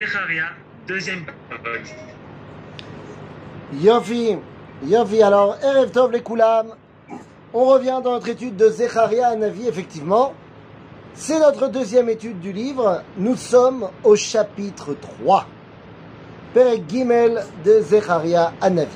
[0.00, 0.44] Zecharia,
[0.86, 1.26] deuxième.
[3.80, 4.36] Yofi,
[4.84, 6.68] Yofi, alors, Erev Tov les Koulam.
[7.52, 10.34] On revient dans notre étude de Zecharia Navi, effectivement.
[11.14, 13.02] C'est notre deuxième étude du livre.
[13.16, 15.46] Nous sommes au chapitre 3.
[16.54, 18.86] Père Gimel de Zecharia Navi.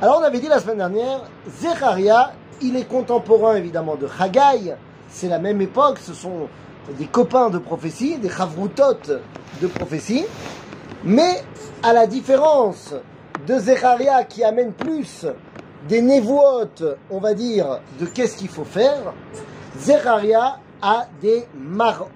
[0.00, 1.20] Alors, on avait dit la semaine dernière,
[1.60, 4.76] Zecharia, il est contemporain évidemment de Haggai.
[5.10, 6.48] C'est la même époque, ce sont
[6.96, 8.98] des copains de prophétie, des chavroutot
[9.60, 10.24] de prophétie.
[11.04, 11.42] Mais
[11.82, 12.94] à la différence
[13.46, 15.26] de Zecharia qui amène plus
[15.88, 19.12] des névotes, on va dire, de qu'est-ce qu'il faut faire,
[19.78, 22.08] Zecharia a des marot.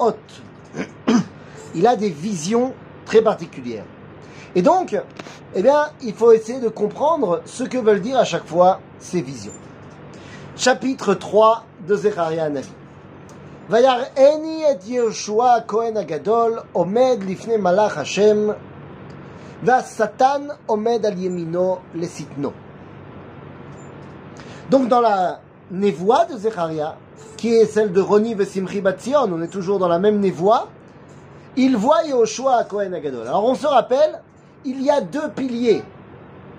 [1.74, 2.74] Il a des visions
[3.06, 3.84] très particulières.
[4.54, 4.98] Et donc,
[5.54, 9.22] eh bien, il faut essayer de comprendre ce que veulent dire à chaque fois ces
[9.22, 9.52] visions.
[10.56, 12.68] Chapitre 3 de Zecharia Navi.
[24.70, 26.96] Donc dans la névoie de Zecharia,
[27.36, 30.68] qui est celle de Roni Vesimri Batzion, on est toujours dans la même névoie,
[31.56, 33.28] il voit Yehoshua Kohen Agadol.
[33.28, 34.20] Alors on se rappelle,
[34.64, 35.82] il y a deux piliers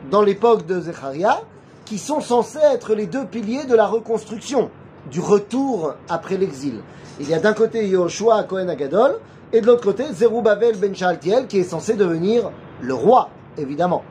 [0.10, 1.42] dans l'époque de Zecharia
[1.84, 4.70] qui sont censés être les deux piliers de la reconstruction
[5.12, 6.82] du retour après l'exil.
[7.20, 9.20] Il y a d'un côté Yehoshua à Kohen Agadol
[9.52, 12.52] et de l'autre côté Zerubbabel ben Shaltiel qui est censé devenir
[12.82, 14.04] le roi, évidemment.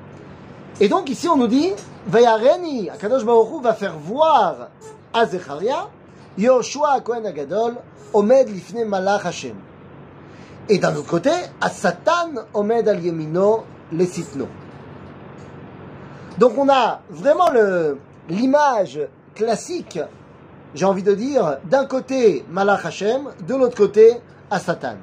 [0.80, 1.72] Et donc ici on nous dit,
[2.06, 4.68] Vayareni, Akadosh Baruch va faire voir
[5.12, 5.88] à Zecharia,
[6.38, 7.74] Yehoshua Kohen Agadol,
[8.12, 9.56] Omed lifne Malach Hashem.
[10.68, 14.46] Et d'un autre côté, à Satan, Omed al Yemino, les Sitno.
[16.38, 17.50] Donc on a vraiment
[18.28, 19.00] l'image
[19.34, 19.98] classique,
[20.74, 24.14] j'ai envie de dire, d'un côté Malach Hashem, de l'autre côté
[24.50, 24.96] à Satan.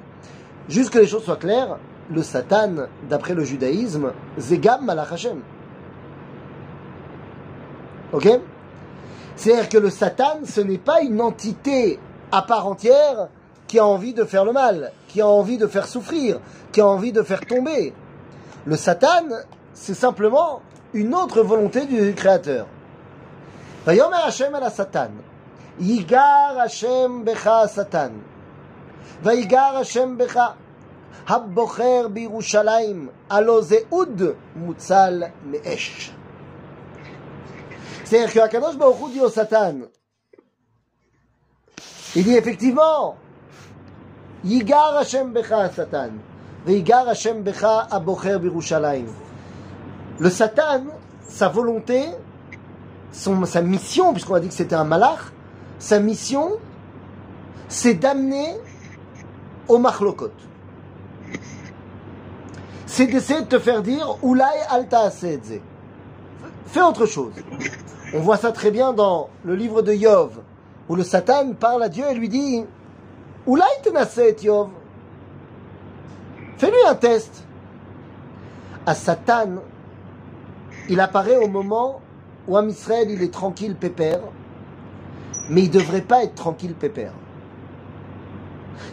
[0.68, 1.78] Juste que les choses soient claires,
[2.12, 5.42] le Satan, d'après le judaïsme, Zegam Malach Hashem.
[8.14, 8.28] Ok?
[9.36, 12.00] C'est-à-dire que le Satan, ce n'est pas une entité
[12.32, 13.30] à part entière
[13.68, 16.40] qui a envie de faire le mal, qui a envie de faire souffrir,
[16.72, 17.94] qui a envie de faire tomber.
[18.66, 19.28] Le Satan,
[19.74, 20.62] c'est simplement
[20.94, 22.66] une autre volonté du Créateur.
[23.88, 25.10] Hashem la Satan.
[25.81, 28.13] Yigar Hashem becha Satan.
[29.23, 30.55] Vayigar Hashem becha.
[31.29, 34.23] הבוחר בירושלים, הלא זה אוד
[34.57, 36.13] מוצל מאש.
[38.05, 39.77] C'est-à-dire qu'Akadosh Baruch Hu dit au Satan,
[42.15, 43.17] il dit effectivement,
[44.45, 46.11] Yigar Hashem Becha Satan,
[46.67, 49.07] Yigar Hashem Becha Abocher Birushalayim.
[50.19, 50.85] Le Satan,
[51.23, 52.11] sa volonté,
[53.11, 55.33] son, sa mission, puisqu'on a dit que c'était un malach,
[55.80, 56.58] sa mission,
[57.70, 58.58] c'est d'amener
[59.68, 60.32] au machlokot.
[62.86, 65.10] C'est d'essayer de te faire dire Oulai alta.
[65.10, 67.32] Fais autre chose.
[68.14, 70.42] On voit ça très bien dans le livre de Yov,
[70.90, 72.66] où le Satan parle à Dieu et lui dit
[73.48, 74.70] Oulai tenaset Yov.
[76.58, 77.44] Fais-lui un test.
[78.86, 79.62] À Satan,
[80.90, 82.02] il apparaît au moment
[82.48, 84.22] où Am Israël il est tranquille, pépère,
[85.50, 87.14] mais il ne devrait pas être tranquille, pépère.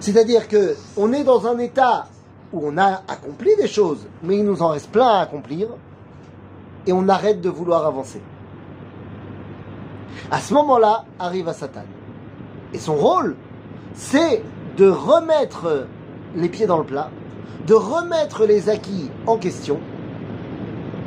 [0.01, 2.09] C'est-à-dire que on est dans un état
[2.53, 5.69] où on a accompli des choses, mais il nous en reste plein à accomplir,
[6.87, 8.21] et on arrête de vouloir avancer.
[10.31, 11.85] À ce moment-là, arrive à Satan.
[12.73, 13.37] Et son rôle,
[13.95, 14.43] c'est
[14.77, 15.87] de remettre
[16.35, 17.11] les pieds dans le plat,
[17.67, 19.79] de remettre les acquis en question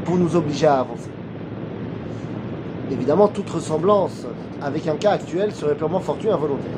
[0.06, 1.10] pour nous obliger à avancer.
[2.92, 4.26] Évidemment, toute ressemblance
[4.62, 6.72] avec un cas actuel serait purement fortuite involontaire.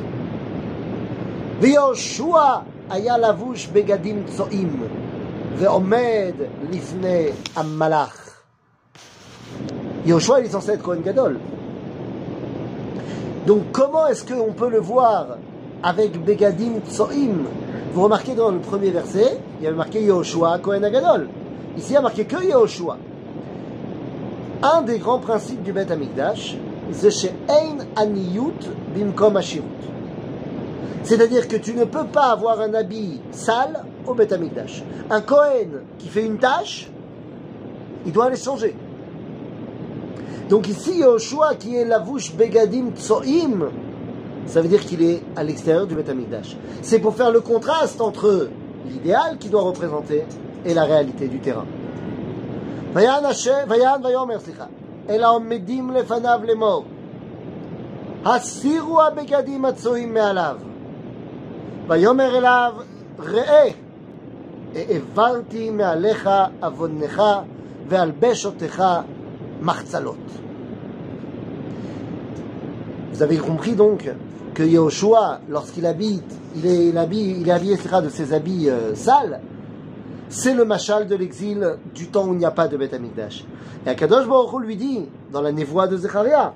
[3.74, 4.18] Begadim
[5.56, 6.36] veomed.
[10.06, 11.40] Yoshua, est censé être Kohen Gadol.
[13.46, 15.38] Donc, comment est-ce qu'on peut le voir
[15.84, 17.46] avec Begadim Tsoim
[17.94, 21.30] Vous remarquez dans le premier verset, il y avait marqué Yoshua, Kohen Gadol.
[21.78, 22.98] Ici, il y a marqué que Yoshua.
[24.64, 26.56] Un des grands principes du Beth Amikdash.
[31.04, 34.84] C'est-à-dire que tu ne peux pas avoir un habit sale au Beth Amikdash.
[35.10, 36.92] Un Kohen qui fait une tâche,
[38.06, 38.76] il doit aller changer.
[40.48, 43.70] Donc ici, Yoshua qui est la bouche Begadim Tsoim,
[44.46, 46.56] ça veut dire qu'il est à l'extérieur du Beth Amikdash.
[46.84, 48.50] C'est pour faire le contraste entre
[48.88, 50.24] l'idéal qu'il doit représenter
[50.66, 51.66] et la réalité du terrain.
[52.93, 54.65] ויען השם, ויען ויאמר, סליחה,
[55.09, 56.85] אלא עומדים לפניו לאמור,
[58.25, 60.57] הסירו הבגדים הצועים מעליו.
[61.89, 62.75] ויאמר אליו,
[63.19, 63.69] ראה,
[64.75, 66.31] העברתי מעליך
[66.63, 67.23] עוונך
[67.89, 68.83] והלבשותיך
[69.61, 70.17] מחצלות.
[73.13, 74.11] Vous avez compris donc
[74.55, 78.95] que Yahushua, lorsqu'il habite, il est, il habille, il est habillé de ses habits euh,
[78.95, 79.41] sales,
[80.32, 83.44] c'est le machal de l'exil du temps où il n'y a pas de Beth Amikdash.
[83.86, 86.54] Et Akadosh Baruch lui dit, dans la névoie de Zecharia,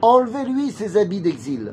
[0.00, 1.72] enlevez-lui ses habits d'exil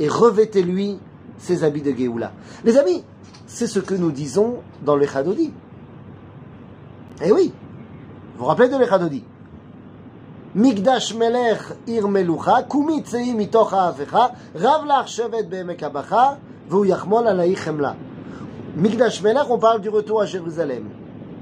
[0.00, 0.98] et revêtez-lui
[1.36, 2.32] ses habits de Géoula.
[2.64, 3.04] Les amis,
[3.46, 5.52] c'est ce que nous disons dans le Chadodi.
[7.22, 7.52] Eh oui,
[8.34, 9.22] vous vous rappelez de l'Echadodi?
[12.70, 16.38] Kumi tzei mitoch ha'avecha, rav lach shevet be'emek habacha,
[16.70, 17.96] v'hu yachmol alai chemla.
[18.76, 20.88] Migdash melech, on parle du retour à Jérusalem.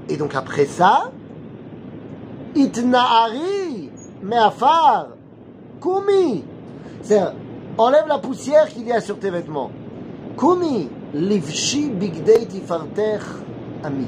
[0.09, 1.11] Et donc après ça,
[2.55, 3.89] itna'ari
[4.21, 5.09] me'afar,
[5.81, 6.43] kumi.
[7.01, 7.33] C'est-à-dire,
[7.77, 9.71] enlève la poussière qu'il y a sur tes vêtements.
[10.37, 13.21] Kumi, livshi bigdei tifartech
[13.83, 14.07] ami.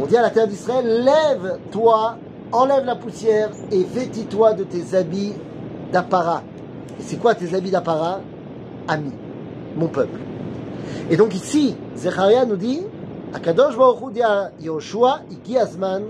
[0.00, 2.16] On dit à la terre d'Israël, lève-toi
[2.52, 5.34] enlève la poussière et vêtis-toi de tes habits
[5.92, 6.42] d'apparat.
[7.00, 8.20] C'est quoi tes habits d'apparat?
[8.88, 9.12] Ami,
[9.76, 10.18] mon peuple.
[11.09, 12.81] Et donc ici, Zecharia nous dit,
[13.33, 16.03] Akadosh Baruch Hu dit à Yoshua, Iki Azman,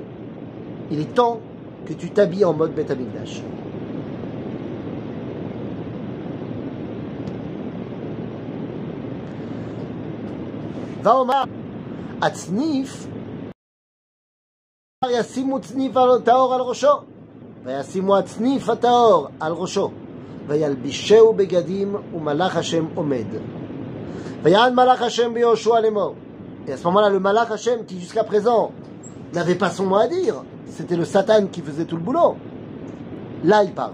[0.91, 1.39] il est temps
[1.85, 3.41] que tu t'habilles en mode Beth Amikdash.
[11.03, 11.45] Va
[12.21, 13.07] Atznif
[15.09, 15.93] ישימו צניף
[16.23, 16.87] טהור על ראשו,
[17.63, 19.91] וישימו הצניף הטהור על ראשו,
[20.47, 23.25] וילבישהו בגדים, ומלאך השם עומד.
[24.45, 24.71] Et à
[26.77, 28.71] ce moment-là, le Malach Hashem, qui jusqu'à présent
[29.33, 32.37] n'avait pas son mot à dire, c'était le Satan qui faisait tout le boulot.
[33.43, 33.93] Là, il parle.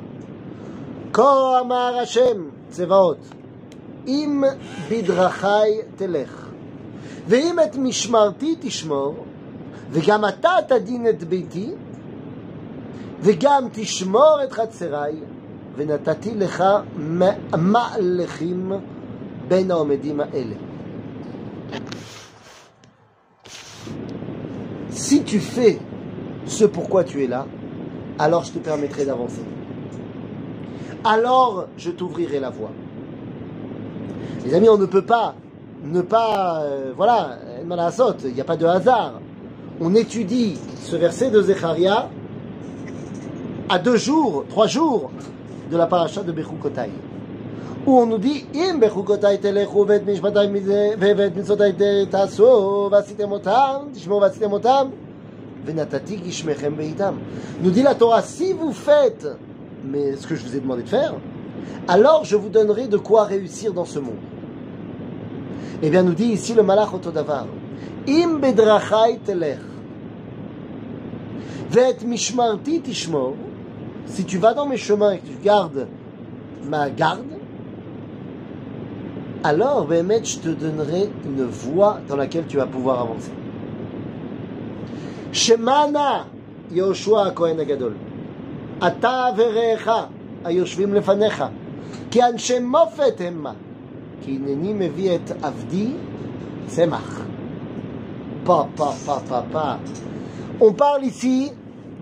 [1.12, 3.18] Ko amar Hashem, tsevaot,
[4.08, 4.46] im
[4.90, 6.30] bidrachai telech,
[7.28, 9.16] ve'im et mishmarti tishmor,
[9.92, 11.72] וגם אתה תדין את ביתי,
[13.22, 15.16] וגם תשמור את חצריי,
[15.76, 16.64] ונתתי לך
[17.58, 18.72] מהלכים
[19.48, 20.56] בין העומדים האלה.
[24.92, 25.80] Si tu fais
[26.46, 27.46] ce pourquoi tu es là,
[28.20, 29.46] alors je te permettrai d'avancer.
[31.04, 32.72] Alors je t'ouvrirai la voie.
[34.46, 35.36] Les amis, on ne peut pas
[35.84, 39.14] ne pas, euh, voilà, il n'y a pas de hasard
[39.82, 42.08] on étudie ce verset de Zecharia
[43.68, 45.10] à deux jours, trois jours
[45.72, 46.92] de la paracha de Bechukotai,
[47.87, 50.49] où on nous dit Im Bechukotai telechu vet mishpatai
[50.99, 54.91] vevet mitzotai taso vasitem otam, tishmo vasitem otam,
[55.65, 57.19] venatati gishmechem beitam.
[57.63, 59.27] Nous dit la Torah, si vous faites
[59.85, 61.15] mais ce que je vous ai demandé de faire,
[61.89, 64.15] alors je vous donnerai de quoi réussir dans ce monde.
[65.83, 67.47] Eh bien, nous dit ici le Malach Otodavar.
[68.09, 69.59] Im bedrachai telech.
[71.71, 73.35] Vet mishmarti tishmor.
[74.07, 75.87] Si tu vas dans mes chemins et que tu gardes
[76.65, 77.36] ma garde,
[79.46, 83.32] alors, Bémet, je te donnerai une voie dans laquelle tu vas pouvoir avancer.
[85.32, 86.26] Shemana
[86.72, 87.96] Yoshua Kohen Agadol.
[88.80, 90.10] Ata verecha
[90.46, 91.44] היושבים לפניך,
[92.12, 93.54] כי אנשי מופת המה,
[94.22, 95.92] כי הנני מביא את עבדי
[96.68, 97.22] צמח.
[98.44, 99.80] Pa, pa, pa, pa, pa.
[100.60, 101.52] On parle ici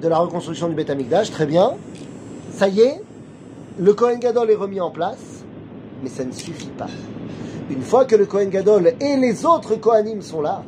[0.02, 1.72] de la reconstruction du Beth Amikdash, très bien.
[2.52, 3.02] Ça y est,
[3.78, 5.43] le Kohen Gadol est remis en place,
[6.05, 6.87] mais ça ne suffit pas.
[7.71, 10.63] Une fois que le Kohen Gadol et les autres Kohanim sont là,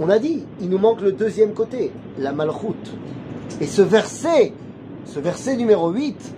[0.00, 2.74] on a dit, il nous manque le deuxième côté, la Malchut.
[3.60, 4.52] Et ce verset,
[5.04, 6.34] ce verset numéro 8,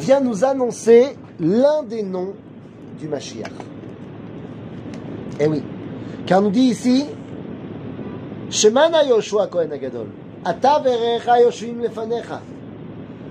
[0.00, 2.34] vient nous annoncer l'un des noms
[2.98, 3.52] du Mashiach.
[5.38, 5.62] Eh oui,
[6.26, 7.06] car nous dit ici,
[8.50, 10.08] Shemana Yoshua Kohen Agadol.
[10.44, 10.82] Ata
[11.40, 12.40] yoshvim lefanecha.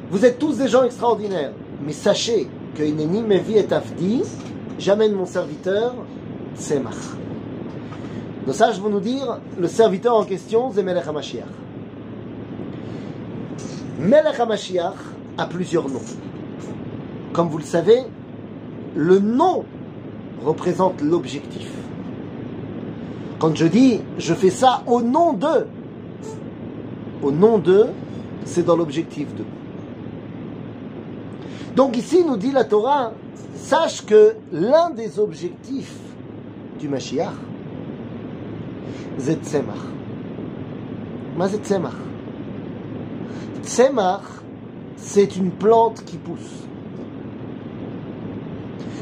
[0.10, 1.52] Vous êtes tous des gens extraordinaires,
[1.86, 2.48] mais sachez
[2.78, 3.66] que Ineni Mevi et
[4.78, 5.96] j'amène mon serviteur.
[8.46, 11.44] Nos sages vont nous dire, le serviteur en question, c'est Melech HaMashiach.
[14.00, 14.94] Melech HaMashiach
[15.40, 16.00] a plusieurs noms.
[17.34, 18.04] Comme vous le savez,
[18.96, 19.66] le nom
[20.46, 21.72] représente l'objectif.
[23.40, 25.66] Quand je dis je fais ça au nom de,
[27.24, 27.88] au nom de,
[28.46, 29.44] c'est dans l'objectif de.
[31.78, 33.12] Donc ici nous dit la Torah,
[33.54, 36.00] sache que l'un des objectifs
[36.80, 37.30] du Mashiach,
[39.20, 39.38] c'est.
[41.38, 41.46] Mais
[43.62, 43.92] c'est
[44.96, 46.66] c'est une plante qui pousse.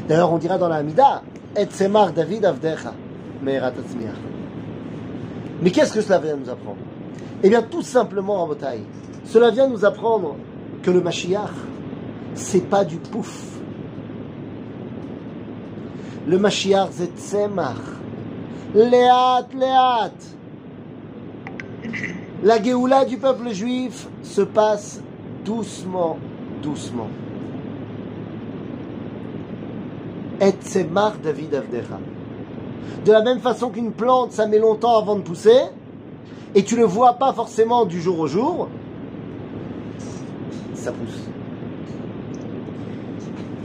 [0.06, 1.22] D'ailleurs, on dira dans la Hamida,
[1.56, 2.92] Et Tzemach David Avdecha.
[3.42, 3.58] Mais
[5.70, 6.76] qu'est-ce que cela vient nous apprendre?
[7.42, 8.82] Eh bien, tout simplement, en bataille,
[9.24, 10.36] cela vient nous apprendre
[10.82, 11.54] que le Mashiach,
[12.36, 13.58] c'est pas du pouf.
[16.26, 17.76] Le Mashiach, c'est Tzemach.
[18.74, 20.12] Léat, Léat.
[22.42, 25.00] La Géoula du peuple juif se passe
[25.44, 26.18] doucement,
[26.62, 27.08] doucement.
[30.40, 31.98] Et Tzemach David Avdecha.
[33.04, 35.60] De la même façon qu'une plante, ça met longtemps avant de pousser,
[36.54, 38.68] et tu ne le vois pas forcément du jour au jour,
[40.74, 41.25] ça pousse.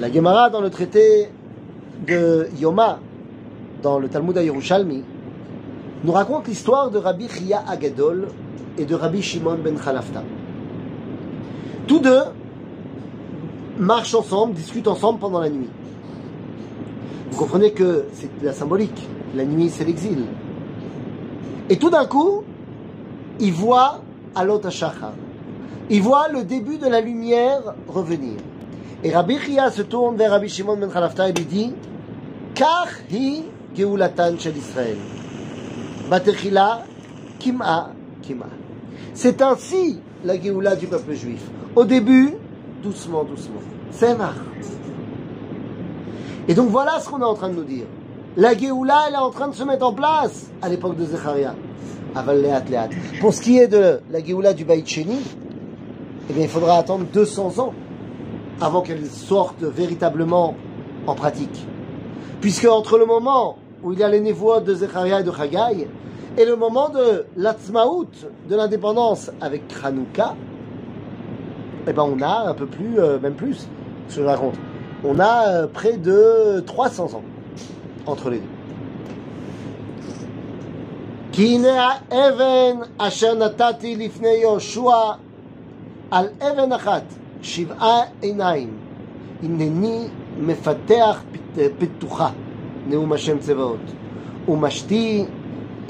[0.01, 1.29] La Gemara dans le traité
[2.08, 2.98] de Yoma,
[3.84, 5.03] dans le Talmud à Yerushalmi,
[6.03, 8.29] nous raconte l'histoire de Rabbi Chia Agadol
[8.79, 10.24] et de Rabbi Shimon ben Khalafta.
[11.86, 12.24] Tous deux
[13.77, 15.70] marchent ensemble, discutent ensemble pendant la nuit.
[17.29, 19.08] Vous comprenez que c'est la symbolique.
[19.36, 20.25] La nuit, c'est l'exil.
[21.70, 22.43] Et tout d'un coup,
[23.39, 24.00] ils voient
[24.34, 25.13] Alot Shachar.
[25.91, 28.38] Ils voient le début de la lumière revenir.
[29.03, 31.74] Et Rabbi Chia se tourne vers Rabbi Shimon ben Khalafta et lui dit.
[39.13, 41.41] C'est ainsi la Géoula du peuple juif.
[41.75, 42.34] Au début,
[42.84, 43.62] doucement, doucement.
[43.89, 44.36] C'est marre.
[46.48, 47.86] Et donc voilà ce qu'on est en train de nous dire.
[48.38, 51.55] La Géoula, elle est en train de se mettre en place à l'époque de Zecharia.
[53.20, 55.20] Pour ce qui est de la Géoula du Baït Sheni,
[56.29, 57.74] eh bien, il faudra attendre 200 ans
[58.62, 60.56] avant qu'elle sorte véritablement
[61.08, 61.65] en pratique.
[62.39, 65.88] Puisque entre le moment où il y a les névois de Zecharia et de Chagai,
[66.38, 68.10] et le moment de l'Atzmaout,
[68.50, 70.36] de l'indépendance avec Hanouka,
[71.88, 73.68] eh ben on a un peu plus, euh, même plus,
[74.10, 74.56] je raconte.
[75.03, 77.24] On a euh, près de 300 ans
[78.06, 78.46] entre les deux.
[81.32, 81.58] כי
[87.42, 88.78] הנה האבן אשר נתתי לפני יהושע על אבן אחת, שבעה עיניים,
[89.42, 92.30] הנני מפתח פת- פיתוחה,
[92.87, 93.92] נאום השם צבאות,
[94.49, 95.25] ומשתי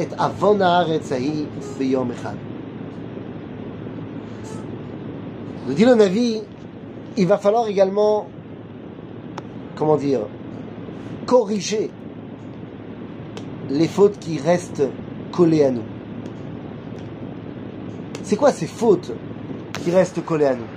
[0.03, 1.47] את עוון הארץ ההיא
[1.79, 2.35] ביום אחד.
[5.69, 6.43] Nous dit le Navi,
[7.17, 8.29] il va falloir également,
[9.75, 10.21] comment dire,
[11.27, 11.91] corriger
[13.69, 14.89] les fautes qui restent
[15.33, 15.89] collées à nous.
[18.23, 19.13] C'est quoi ces fautes
[19.83, 20.71] qui restent collées à nous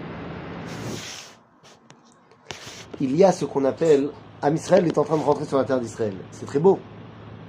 [3.01, 4.11] Il y a ce qu'on appelle,
[4.43, 6.15] Am Israël est en train de rentrer sur la terre d'Israël.
[6.31, 6.79] C'est très beau.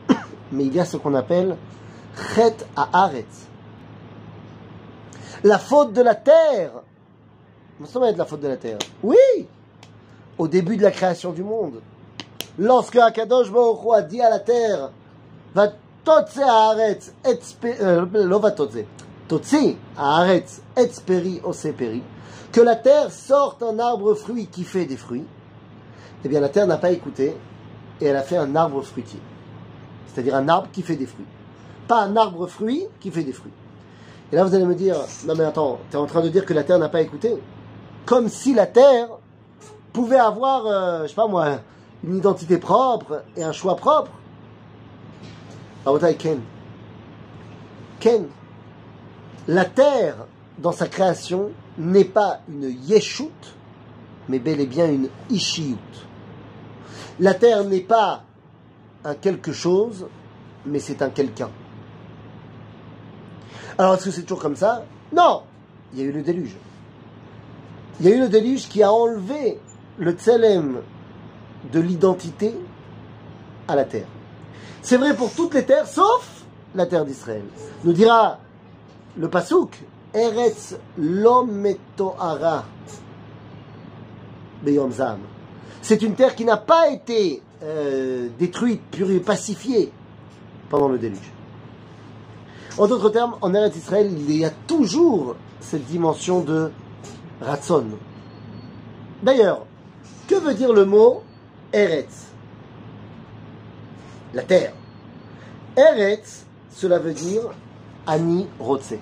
[0.52, 1.56] Mais il y a ce qu'on appelle
[2.34, 3.48] Chet Haaretz.
[5.44, 6.72] La faute de la terre.
[7.80, 8.78] Nous sommes de la faute de la terre.
[9.04, 9.18] Oui
[10.38, 11.82] Au début de la création du monde.
[12.58, 14.92] Lorsque Akadosh Baruch Hu a dit à la terre
[15.54, 15.68] Va
[16.04, 16.40] totze
[17.42, 18.86] spe- euh, lo va totze.
[19.28, 22.02] Totzi haaretz et speri ose peri.
[22.52, 25.26] Que la terre sorte un arbre fruit qui fait des fruits.
[26.26, 27.36] Eh bien, la terre n'a pas écouté
[28.02, 29.20] et elle a fait un arbre fruitier.
[30.08, 31.28] C'est-à-dire un arbre qui fait des fruits.
[31.88, 33.52] Pas un arbre fruit qui fait des fruits.
[34.32, 34.96] Et là, vous allez me dire,
[35.28, 37.36] non mais attends, tu es en train de dire que la terre n'a pas écouté
[38.08, 39.08] Comme si la terre
[39.94, 41.60] pouvait avoir, euh, je sais pas moi,
[42.04, 44.10] une identité propre et un choix propre.
[45.86, 46.40] Rabotai, Ken.
[48.00, 48.26] Ken.
[49.48, 50.26] La terre,
[50.58, 53.30] dans sa création, n'est pas une yeshut,
[54.28, 55.78] mais bel et bien une ishiyut.
[57.20, 58.24] La terre n'est pas
[59.04, 60.08] un quelque chose,
[60.66, 61.50] mais c'est un quelqu'un.
[63.78, 64.86] Alors, est-ce que c'est toujours comme ça?
[65.14, 65.44] Non
[65.94, 66.56] Il y a eu le déluge.
[68.00, 69.60] Il y a eu le déluge qui a enlevé
[69.98, 70.82] le tselem
[71.72, 72.54] de l'identité
[73.68, 74.08] à la terre.
[74.82, 76.44] C'est vrai pour toutes les terres, sauf
[76.76, 77.44] la terre d'Israël.
[77.84, 78.40] Nous dira
[79.18, 79.82] le Pasouk,
[80.14, 82.66] Eretz lometoara
[84.64, 85.20] beyom zam.
[85.86, 89.92] C'est une terre qui n'a pas été euh, détruite, purée, pacifiée
[90.68, 91.32] pendant le déluge.
[92.80, 96.72] En d'autres termes, en Eretz Israël, il y a toujours cette dimension de
[97.40, 97.86] Ratson.
[99.22, 99.68] D'ailleurs,
[100.28, 101.22] que veut dire le mot
[101.72, 102.32] Eretz?
[104.34, 104.74] La terre.
[105.78, 107.44] Eretz, cela veut dire
[108.08, 108.96] Ani Rotse.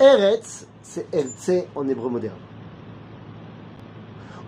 [0.00, 2.49] Eretz, c'est Ertze en hébreu moderne.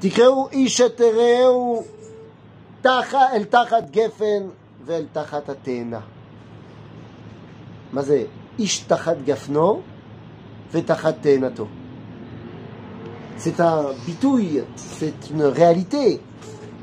[0.00, 1.84] Tikreu ish et reu.
[2.82, 4.50] Tacha el tachat gefen
[4.86, 6.02] ve'el tachat atena.
[7.92, 8.24] מה זה?
[8.58, 9.80] איש תחת גפנו
[10.72, 11.66] ותחת תאנתו.
[13.38, 16.22] C'est un bitouille, c'est une réalité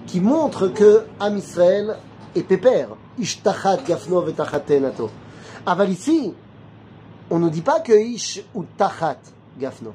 [0.06, 1.98] qui montre que Am Israël
[2.36, 2.90] est pépère.
[3.18, 5.10] Ish tachat gafno vetachat tenato.
[5.66, 6.32] Aval ici,
[7.32, 9.18] on ne dit pas que Ish ou tachat
[9.60, 9.94] gafno.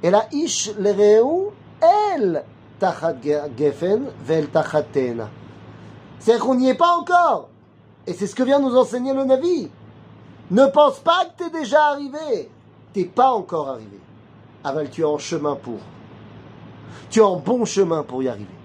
[0.00, 1.50] Et là, Ish lereu
[1.82, 2.44] el
[2.81, 3.21] tachat
[3.57, 5.29] gefen vel tachat tena.
[6.19, 7.49] C'est-à-dire qu'on n'y est pas encore.
[8.07, 9.69] Et c'est ce que vient nous enseigner le Navi.
[10.49, 12.49] Ne pense pas que tu es déjà arrivé.
[12.93, 13.99] T'es pas encore arrivé.
[14.63, 15.79] Aval, tu es en chemin pour.
[17.09, 18.57] Tu es en bon chemin pour y arriver.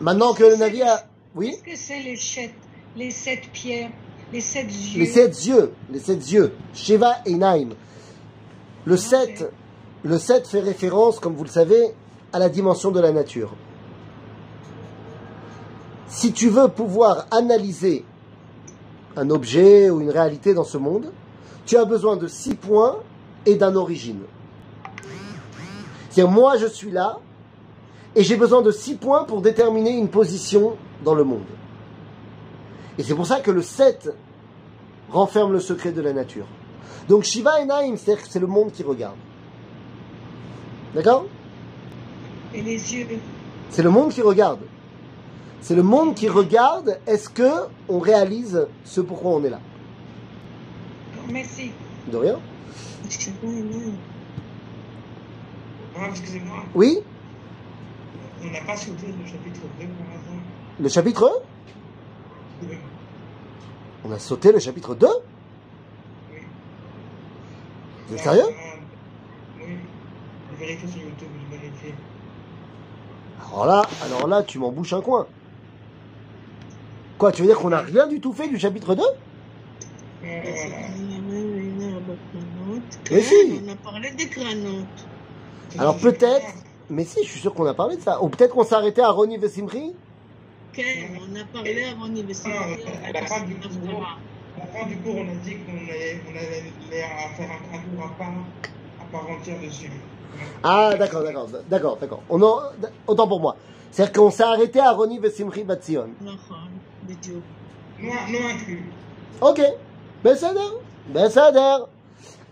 [0.00, 1.00] Maintenant que le navire a...
[1.34, 1.50] Oui?
[1.50, 2.54] Qu'est-ce que c'est les sept,
[2.96, 3.90] les sept pierres,
[4.32, 4.98] les sept yeux?
[4.98, 6.54] Les sept yeux, les sept yeux.
[6.74, 7.70] Sheva et Naim.
[8.84, 9.50] Le sept,
[10.06, 11.92] le sept fait référence, comme vous le savez,
[12.32, 13.52] à la dimension de la nature.
[16.08, 18.04] Si tu veux pouvoir analyser
[19.16, 21.12] un objet ou une réalité dans ce monde,
[21.64, 22.96] tu as besoin de six points
[23.44, 24.20] et d'un origine.
[26.10, 27.18] C'est-à-dire, moi je suis là,
[28.14, 31.44] et j'ai besoin de six points pour déterminer une position dans le monde.
[32.96, 34.14] Et c'est pour ça que le 7
[35.10, 36.46] renferme le secret de la nature.
[37.08, 39.16] Donc Shiva et Naïm, c'est-à-dire que c'est le monde qui regarde.
[40.94, 41.26] D'accord?
[42.54, 43.06] Et les yeux.
[43.70, 44.60] C'est le monde qui regarde.
[45.60, 47.50] C'est le monde qui regarde, est-ce que
[47.88, 49.60] on réalise ce pourquoi on est là?
[51.28, 51.72] Merci.
[52.10, 52.38] De rien
[55.98, 56.98] Ah, excusez-moi, Oui?
[58.42, 60.42] On n'a pas sauté le chapitre 2 par hasard.
[60.78, 61.42] Le chapitre?
[62.62, 62.76] Oui.
[64.04, 65.06] On a sauté le chapitre 2
[66.32, 66.38] oui.
[68.08, 68.44] Vous êtes sérieux?
[70.58, 71.94] Je vérifie sur YouTube, je vérifie.
[73.52, 75.26] Alors là, alors là, tu m'en bouches un coin.
[77.18, 79.02] Quoi, tu veux dire qu'on n'a rien du tout fait du chapitre 2
[80.24, 80.42] Euh.
[83.10, 83.60] Mais si.
[83.64, 85.06] On a parlé des granotes.
[85.78, 86.46] Alors peut-être,
[86.90, 88.22] mais si, je suis sûr qu'on a parlé de ça.
[88.22, 89.94] Ou peut-être qu'on s'est arrêté à Roni Vesimri
[90.72, 90.84] Ok,
[91.20, 91.84] on a parlé.
[91.86, 95.72] Ah, à la fin du cours, à la fin du cours, on a dit qu'on
[95.72, 98.32] allait, on l'air à faire un, un cours à part,
[99.00, 99.90] à part entière dessus.
[100.62, 102.22] Ah, d'accord, d'accord, d'accord, d'accord.
[103.06, 103.56] Autant pour moi.
[103.90, 106.08] C'est-à-dire qu'on s'est arrêté à Roni Vesimri Batzion.
[106.22, 106.30] Euh,
[108.00, 108.90] moi, moi inclus.
[109.40, 109.62] Ok.
[110.22, 110.60] Bessader.
[111.08, 111.84] Bessader.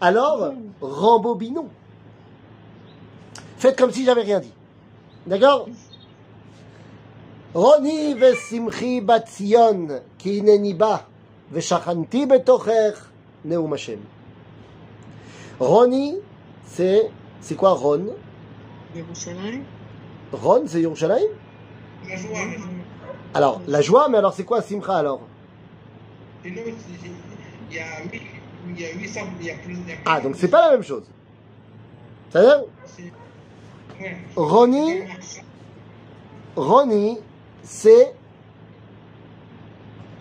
[0.01, 1.69] Alors, rembobinons.
[3.59, 4.53] Faites comme si j'avais rien dit.
[5.27, 5.69] D'accord?
[7.55, 11.07] Roni Vesimri Batzion, qui neniba,
[11.51, 12.93] Veshachanti Betocher,
[13.45, 14.01] Neum Hashem.
[15.61, 16.17] Roni,
[16.67, 17.11] c'est
[17.45, 18.07] c'est quoi Ron?
[20.33, 21.29] Ron, c'est Yerushalayim
[22.09, 22.39] La joie.
[23.35, 25.21] Alors, la joie, mais alors c'est quoi Simcha alors?
[26.43, 26.55] Il
[27.71, 27.85] y a,
[30.07, 31.05] Ah, donc c'est pas la même chose.
[32.31, 32.65] Ça veut dire.
[36.57, 37.19] Ronnie,
[37.63, 38.15] c'est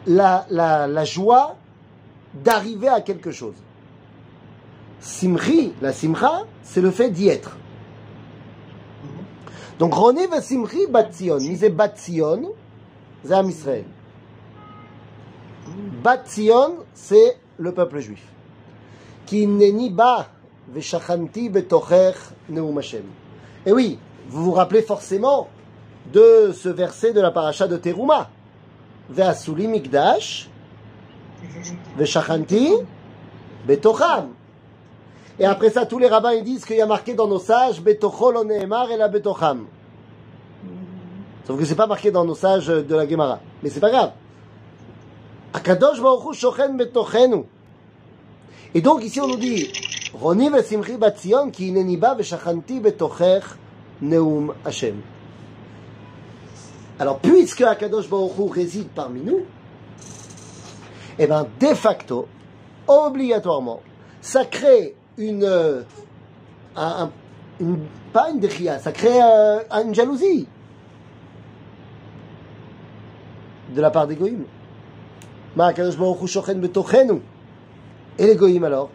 [0.06, 1.56] la joie
[2.34, 3.56] d'arriver à quelque chose.
[5.04, 7.58] Simchi, la simcha, c'est le fait d'y être.
[9.78, 11.40] Donc Roni va simchi batzion.
[11.40, 12.54] Misé batzion,
[13.26, 13.84] c'est Am Israël.
[16.02, 18.24] Batzion, c'est le peuple juif.
[19.26, 20.30] Ki neni ba
[20.74, 22.14] veshachanti betocher
[22.48, 23.04] neum Hashem.
[23.66, 25.50] Et oui, vous vous rappelez forcément
[26.14, 28.30] de ce verset de la paracha de Teruma.
[29.10, 30.50] Ve'asuli mikdash
[31.98, 32.72] veshachanti
[33.68, 34.30] betocham.
[35.40, 37.82] Et après ça, tous les rabbins ils disent qu'il y a marqué dans nos sages
[37.82, 39.66] betochol on ne'emar et la betocham.
[41.46, 43.40] Sauf que c'est pas marqué dans nos sages de la Gemara.
[43.62, 44.12] Mais c'est pas grave.
[45.54, 47.44] Akadosh Baruch Hu shochen betochenu.
[48.76, 49.72] Et donc ici on nous dit
[50.14, 53.44] Roni vesimchi batzion ki ineni ba veshachanti betochech
[54.02, 55.02] neum Hashem.
[57.00, 59.42] Alors puisque Akadosh Baruch Hu réside parmi nous,
[61.18, 62.28] eh bien de facto,
[62.88, 63.82] obligatoirement,
[64.22, 65.82] ça crée une, euh,
[66.76, 67.10] un-
[68.12, 70.48] pas une déchia, ça crée euh, une jalousie
[73.76, 74.46] de la part des goïms.
[78.20, 78.90] Et les goïms alors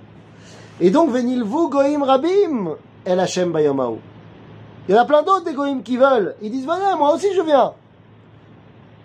[0.81, 3.99] Et donc, venilvu goïm rabim el Hashem bayom haou.
[4.89, 6.35] Il y en a plein d'autres des goïms qui veulent.
[6.41, 7.73] Ils disent, venez, moi aussi je viens.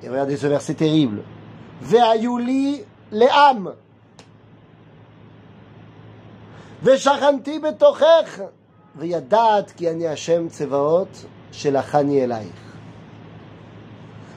[0.01, 1.21] Et regardez ce verset terrible.
[1.81, 3.73] Ve'ayuli le'am.
[12.23, 12.51] Elaich.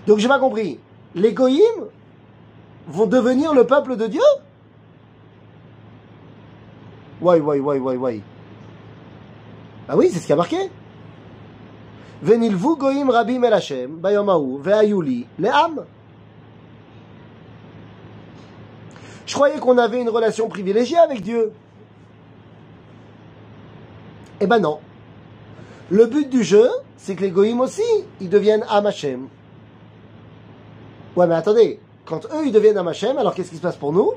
[0.07, 0.79] Donc j'ai pas compris.
[1.17, 1.89] Les goïms
[2.87, 4.21] vont devenir le peuple de Dieu?
[7.21, 8.21] Ouais, ouais, ouais, ouais, ouais.
[9.89, 10.71] Ah oui, c'est ce qui a marqué.
[12.23, 15.85] Venilvu goïm rabim el Hashem, bayomahu, ve'ayuli, le'am.
[19.27, 21.53] Je croyais qu'on avait une relation privilégiée avec Dieu.
[24.41, 24.79] Eh ben non.
[25.91, 27.83] Le but du jeu, c'est que les goïms aussi,
[28.21, 29.29] ils deviennent Am Hashem.
[31.15, 33.93] Ouais, mais attendez, quand eux, ils deviennent Am Hashem, alors qu'est-ce qui se passe pour
[33.93, 34.13] nous?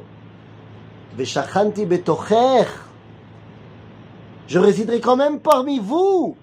[4.47, 6.35] Je résiderai quand même parmi vous,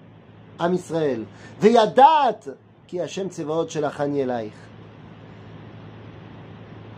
[0.59, 1.25] Am Israël.
[1.59, 2.39] Veyadat
[2.87, 4.23] ki Hashem tsevaot shelachani.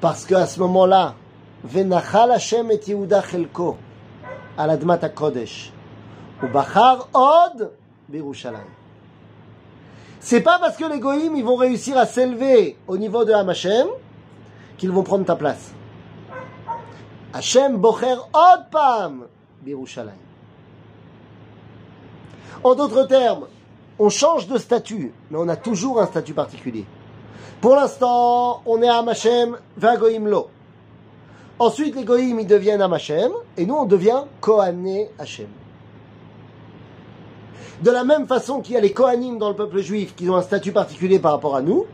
[0.02, 1.16] Parce qu'à ce moment-là,
[1.64, 3.78] Venachal Hashem et Yehuda chelko
[4.58, 5.00] admat
[6.40, 6.50] HaKodesh.
[6.50, 7.72] Ubachar od
[8.08, 8.66] Birushalayim.
[10.20, 13.50] C'est pas parce que les goïms ils vont réussir à s'élever au niveau de Ham
[13.50, 13.88] Hashem
[14.78, 15.72] qu'ils vont prendre ta place.
[17.34, 19.28] Hashem bocher od pam
[19.62, 20.18] Birushalayim.
[22.64, 23.48] En d'autres termes,
[23.98, 26.86] on change de statut, mais on a toujours un statut particulier.
[27.62, 30.50] Pour l'instant, on est à Hashem, Vagoim Lo.
[31.58, 35.48] Ensuite, les Goïm, ils deviennent Am Hashem, et nous, on devient Kohané Hashem.
[37.82, 40.36] De la même façon qu'il y a les Kohanim dans le peuple juif qui ont
[40.36, 41.86] un statut particulier par rapport à nous,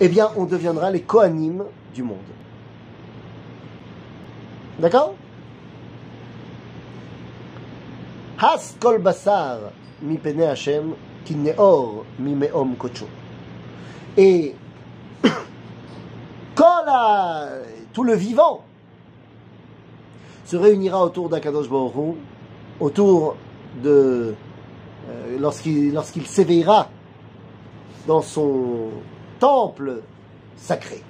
[0.00, 2.18] eh bien, on deviendra les Kohanim du monde.
[4.78, 5.14] D'accord?
[8.38, 9.70] Has kol basar
[10.02, 13.06] mi pene Hashem ki neor mi meom kocho.
[14.16, 14.56] Et
[16.56, 16.88] quand
[17.92, 18.64] tout le vivant
[20.44, 22.16] se réunira autour d'Akadosh Baruch
[22.80, 23.36] autour
[23.84, 24.34] de
[25.08, 26.88] euh, lorsqu'il lorsqu'il s'éveillera
[28.06, 28.90] dans son
[29.38, 30.00] temple
[30.56, 31.02] sacré.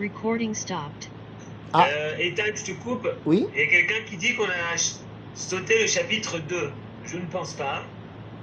[0.00, 1.08] Recording stopped.
[1.72, 1.86] Ah.
[1.88, 3.08] Euh, Ethan, je te coupe.
[3.26, 4.76] Oui Il y a quelqu'un qui dit qu'on a
[5.34, 6.70] sauté le chapitre 2.
[7.04, 7.82] Je ne pense pas.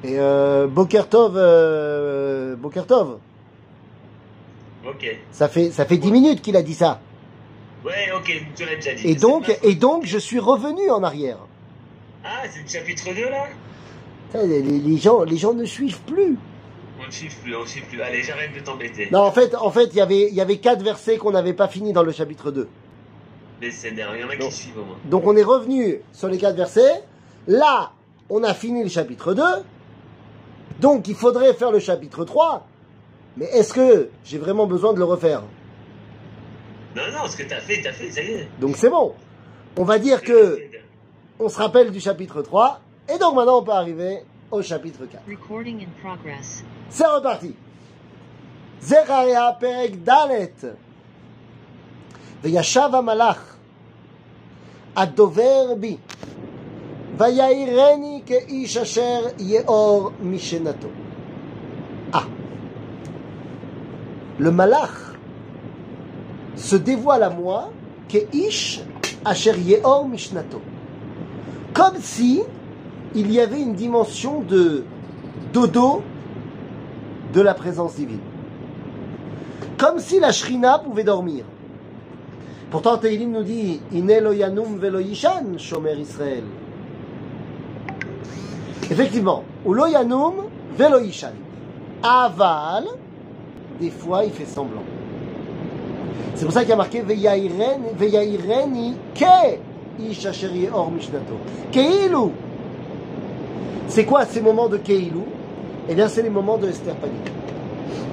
[0.04, 3.20] Et euh, Bokertov, euh, Bokertov,
[4.88, 5.18] Ok.
[5.32, 7.00] ça fait ça fait dix minutes qu'il a dit ça.
[7.84, 9.08] Ouais, ok, tu l'as déjà dit.
[9.08, 11.38] Et donc et donc je suis revenu en arrière.
[12.26, 13.46] Ah, c'est le chapitre 2 là
[14.46, 16.38] Les, les gens les gens ne suivent plus.
[17.00, 18.02] On ne chiffre plus, on ne chiffre plus.
[18.02, 19.10] Allez, j'arrête de t'embêter.
[19.12, 21.54] Non, en fait, en fait, il y avait, il y avait quatre versets qu'on n'avait
[21.54, 22.68] pas fini dans le chapitre 2.
[23.62, 24.48] Les scénarios, il y en a Non.
[24.48, 24.96] qui suivent au moins.
[25.06, 27.04] Donc, on est revenu sur les quatre versets.
[27.48, 27.92] Là,
[28.30, 29.44] on a fini le chapitre 2.
[30.80, 32.66] Donc, il faudrait faire le chapitre 3.
[33.38, 35.44] Mais est-ce que j'ai vraiment besoin de le refaire?
[36.96, 38.48] Non, non, ce que t'as fait, t'as fait, ça y est.
[38.60, 39.14] Donc, c'est bon.
[39.78, 40.60] On va dire que
[41.39, 42.81] on se rappelle du chapitre 3.
[43.09, 45.23] Et donc, maintenant, on peut arriver au chapitre 4.
[45.29, 46.65] Recording in progress.
[46.89, 47.55] C'est reparti.
[48.83, 50.65] זכריה פרק ד'
[52.43, 53.57] וישב המלאך
[54.97, 55.97] הדובר בי
[57.19, 60.89] ויעירני כאיש אשר יאור משנתו.
[62.13, 62.23] Ah.
[64.39, 65.17] Le malach
[66.57, 67.71] se dévoile à moi
[68.09, 68.81] qu'Ish
[69.25, 70.61] Asher Yeor Mishnato.
[71.76, 72.42] Comme si
[73.14, 74.86] il y avait une dimension de
[75.52, 76.02] dodo
[77.34, 78.22] de la présence divine.
[79.78, 81.44] Comme si la Shrina pouvait dormir.
[82.72, 86.46] Pourtant, Teilim nous dit Ine lo yanum velo yishan, shomer Israël.
[88.90, 90.46] Effectivement, ou lo yanum
[90.78, 91.34] velo yishan.
[92.02, 92.86] Aval,
[93.82, 94.84] des fois, il fait semblant.
[96.36, 99.60] C'est pour ça qu'il y a marqué Veyaireni ke
[100.00, 101.36] ye'or mishnato.
[101.72, 102.32] Keilu.
[103.88, 105.22] C'est quoi ces moments de Keilu?
[105.88, 107.32] Eh bien, c'est les moments de Esther Panique.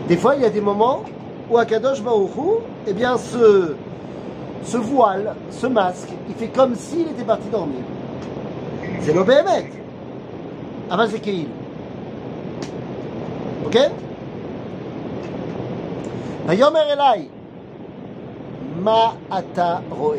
[0.08, 1.02] Des fois, il y a des moments
[1.50, 7.24] où Akadosh Baruch Hu, eh bien, ce, voile, ce masque, il fait comme s'il était
[7.24, 7.80] parti dormir.
[9.00, 9.70] C'est l'Obéhémet.
[10.90, 11.46] Avant, c'est Keilu.
[13.66, 13.78] Ok?
[16.46, 17.28] Vayomer Elai,
[18.82, 20.18] Ma ata roe.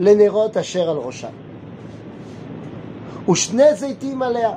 [0.00, 1.28] לנרות אשר על ראשה.
[3.28, 4.50] ושני זיתים עליה,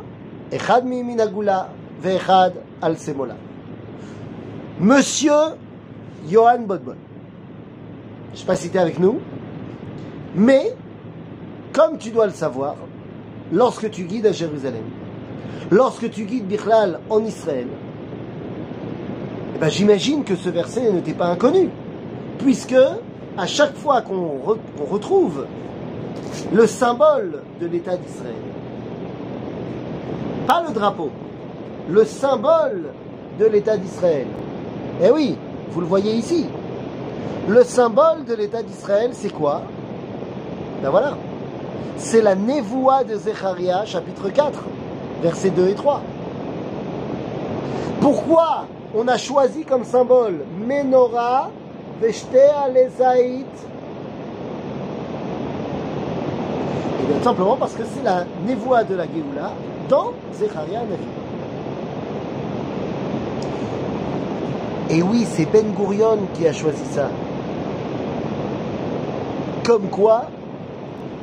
[0.56, 1.63] אחד מימין הגולה
[2.02, 2.49] ואחד
[2.82, 3.34] על שמאלה.
[4.82, 5.58] Monsieur
[6.30, 6.95] Johan Bodbon.
[8.30, 9.19] Je ne sais pas si tu es avec nous,
[10.36, 10.73] mais
[11.73, 12.75] comme tu dois le savoir,
[13.52, 14.86] lorsque tu guides à Jérusalem,
[15.69, 17.67] lorsque tu guides Bichlal en Israël,
[19.56, 21.69] eh ben, j'imagine que ce verset ne t'est pas inconnu,
[22.38, 22.75] puisque
[23.37, 25.47] à chaque fois qu'on re- qu'on retrouve
[26.53, 28.35] le symbole de l'État d'Israël,
[30.47, 31.11] pas le drapeau,
[31.88, 32.90] le symbole
[33.38, 34.27] de l'État d'Israël.
[35.03, 35.37] Eh oui,
[35.70, 36.47] vous le voyez ici.
[37.49, 39.62] Le symbole de l'État d'Israël, c'est quoi?
[40.83, 41.14] Ben voilà.
[41.97, 44.61] C'est la névoie de Zecharia, chapitre 4,
[45.23, 46.01] versets 2 et 3.
[48.01, 51.51] Pourquoi on a choisi comme symbole Menorah,
[52.00, 53.46] Veshtea Lezaït
[57.02, 59.52] Eh bien, simplement parce que c'est la névoie de la Géoula
[59.88, 61.04] dans Zecharia Navi.
[64.90, 67.09] Et oui, c'est Ben Gurion qui a choisi ça.
[69.64, 70.26] Comme quoi,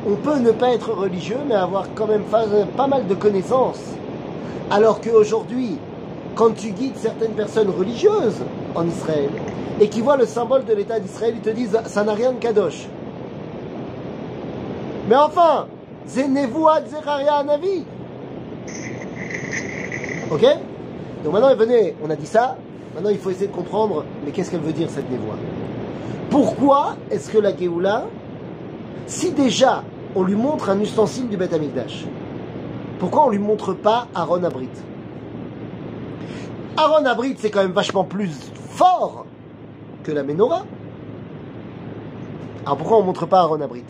[0.08, 3.82] on peut ne pas être religieux, mais avoir quand même pas mal de connaissances.
[4.72, 5.78] Alors qu'aujourd'hui,
[6.36, 8.42] quand tu guides certaines personnes religieuses
[8.74, 9.30] en Israël
[9.82, 12.38] et qui voient le symbole de l'État d'Israël, ils te disent ça n'a rien de
[12.38, 12.88] kadosh.
[15.10, 15.66] Mais enfin,
[16.08, 17.84] Zenevoua Zecharia Anavi.
[20.30, 20.46] Ok?
[21.24, 22.58] Donc maintenant, venez, on a dit ça.
[22.94, 25.38] Maintenant, il faut essayer de comprendre, mais qu'est-ce qu'elle veut dire cette névoie
[26.30, 28.06] Pourquoi est-ce que la Géoula,
[29.08, 29.84] si déjà
[30.16, 32.06] on lui montre un ustensile du Beth Amikdash,
[33.00, 34.70] pourquoi on lui montre pas Aaron Abrit
[36.78, 38.30] Aaron Abrit, c'est quand même vachement plus
[38.70, 39.26] fort
[40.04, 40.66] que la Menorah.
[42.66, 43.84] Alors pourquoi on montre pas Aaron Abrit?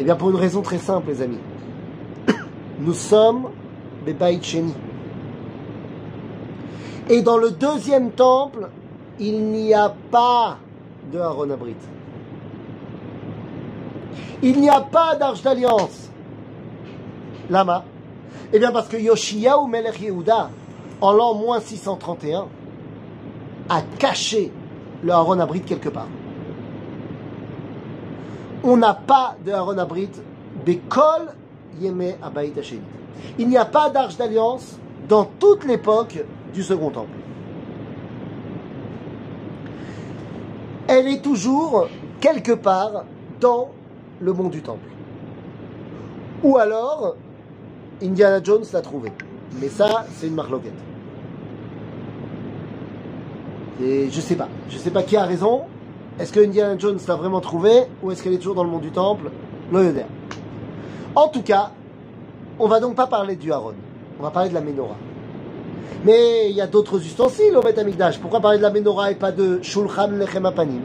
[0.00, 1.38] Eh bien pour une raison très simple, les amis.
[2.80, 3.48] Nous sommes
[4.04, 4.74] des Baït Sheni.
[7.08, 8.68] Et dans le deuxième temple,
[9.18, 10.58] il n'y a pas
[11.12, 11.76] de Aaron Abrit.
[14.42, 16.10] Il n'y a pas d'arche d'alliance.
[17.48, 17.84] Lama.
[18.52, 20.50] Eh bien parce que Yoshiyahu Melech Yehuda,
[21.00, 22.46] en l'an moins 631,
[23.68, 24.52] a caché
[25.02, 26.08] le Aaron Abrit quelque part.
[28.64, 30.10] On n'a pas de Aaron Abrit,
[30.64, 31.32] Bekol
[32.22, 32.80] Abayit Hasheni.
[33.38, 36.22] Il n'y a pas d'arche d'alliance dans toute l'époque
[36.54, 37.08] du Second Temple.
[40.88, 41.88] Elle est toujours
[42.20, 43.04] quelque part
[43.40, 43.70] dans
[44.20, 44.88] le mont du Temple.
[46.42, 47.16] Ou alors,
[48.02, 49.10] Indiana Jones l'a trouvé.
[49.60, 50.91] Mais ça, c'est une marloquette.
[53.82, 54.48] Et je sais pas.
[54.68, 55.62] Je sais pas qui a raison.
[56.20, 57.70] Est-ce que Indiana Jones l'a vraiment trouvé
[58.02, 59.30] ou est-ce qu'elle est toujours dans le mont du Temple?
[61.14, 61.70] En tout cas,
[62.58, 63.74] on va donc pas parler du Haron.
[64.20, 64.96] On va parler de la Ménorah.
[66.04, 68.18] Mais il y a d'autres ustensiles au Beth Amikdash.
[68.18, 70.82] Pourquoi parler de la Ménorah et pas de Shulchan Lechem Apanim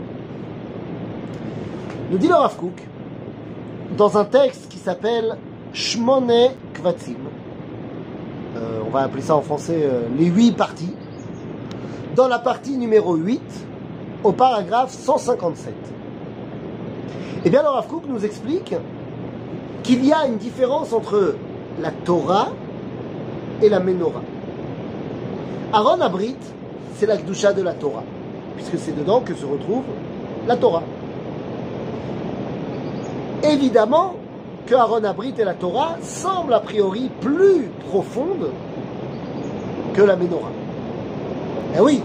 [2.11, 2.81] Nous dit le Rav Kook,
[3.97, 5.37] dans un texte qui s'appelle
[5.73, 7.15] Shmone Kvatzim.
[8.55, 10.93] Euh, on va appeler ça en français euh, les huit parties.
[12.17, 13.39] Dans la partie numéro 8,
[14.23, 15.71] au paragraphe 157.
[17.45, 18.73] Eh bien, le Rav nous explique
[19.83, 21.35] qu'il y a une différence entre
[21.79, 22.47] la Torah
[23.61, 24.23] et la Ménorah.
[25.71, 26.37] Aaron Abrit,
[26.95, 28.03] c'est la Gdusha de la Torah,
[28.55, 29.83] puisque c'est dedans que se retrouve
[30.47, 30.81] la Torah.
[33.43, 34.15] Évidemment
[34.65, 38.49] que Aaron Abrit et la Torah semblent a priori plus profondes
[39.93, 40.56] que la Ménorah.
[41.75, 42.01] Eh oui,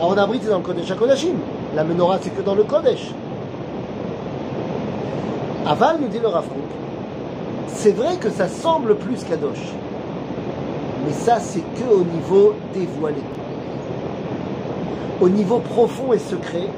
[0.00, 1.36] Aaron Abrit est dans le Kodesh HaKodashim,
[1.74, 3.12] la Ménorah c'est que dans le Kodesh.
[5.66, 6.44] Aval nous dit le Rav
[7.68, 9.72] c'est vrai que ça semble plus Kadosh,
[11.04, 13.22] mais ça c'est que au niveau dévoilé.
[15.20, 16.68] Au niveau profond et secret,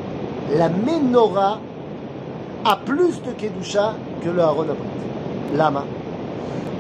[0.55, 1.61] la Ménorah
[2.65, 5.57] a plus de Kedusha que le Aaron Abrit.
[5.57, 5.85] Lama.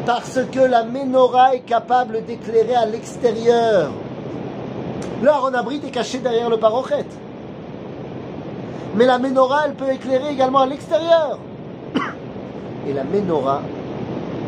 [0.04, 3.90] Parce que la Ménorah est capable d'éclairer à l'extérieur.
[5.20, 7.04] Le Aaron est caché derrière le parochet.
[8.94, 11.38] Mais la Ménorah, elle peut éclairer également à l'extérieur.
[12.88, 13.62] Et la Ménorah,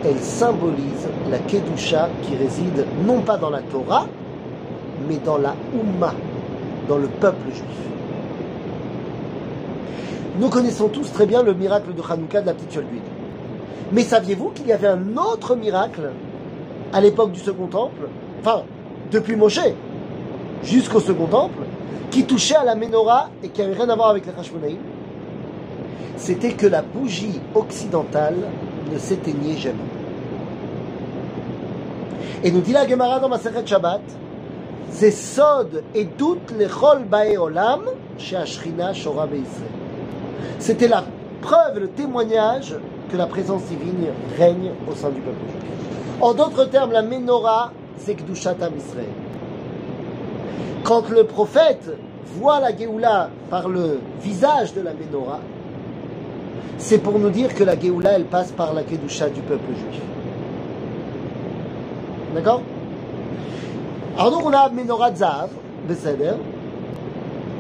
[0.05, 4.07] elle symbolise la Kedusha qui réside non pas dans la Torah,
[5.09, 6.15] mais dans la Ummah,
[6.89, 7.65] dans le peuple juif.
[10.39, 12.87] Nous connaissons tous très bien le miracle de Hanouka de la petite fiole.
[13.93, 16.11] Mais saviez-vous qu'il y avait un autre miracle
[16.93, 18.09] à l'époque du Second Temple,
[18.41, 18.63] enfin,
[19.11, 19.61] depuis Moshe
[20.63, 21.63] jusqu'au Second Temple,
[22.11, 24.79] qui touchait à la menorah et qui n'avait rien à voir avec les Hashmonaïm
[26.17, 28.37] C'était que la bougie occidentale
[28.93, 29.79] ne s'éteignait jamais.
[32.43, 34.01] Et nous dit la Gemara dans Maseret Shabbat,
[34.91, 37.07] c'est Sod et doute les Chol
[37.39, 37.83] Olam
[38.19, 39.29] chez Ashrina Shora.
[40.59, 41.05] C'était la
[41.41, 42.75] preuve, le témoignage
[43.11, 44.07] que la présence divine
[44.39, 45.71] règne au sein du peuple juif.
[46.21, 49.07] En d'autres termes, la menorah, c'est Kdushat Am Israël
[50.84, 51.90] Quand le prophète
[52.38, 55.40] voit la Géoula par le visage de la menorah,
[56.78, 60.02] c'est pour nous dire que la Géoula, elle passe par la Kedusha du peuple juif.
[62.36, 62.62] D'accord
[64.18, 65.50] Alors donc on a menorah Zav,
[65.88, 66.36] בסדר,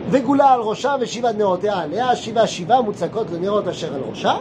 [0.09, 4.33] וגולה על ראשה ושבעת נרותיה עליה, שבעה שבעה מוצקות לנרות אשר על ראשה,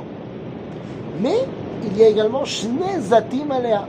[1.23, 1.47] mais
[1.85, 3.81] il y a également שני זתים עליה,